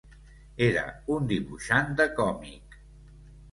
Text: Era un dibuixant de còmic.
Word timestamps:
Era 0.67 0.85
un 1.17 1.29
dibuixant 1.33 1.93
de 2.01 2.09
còmic. 2.23 2.81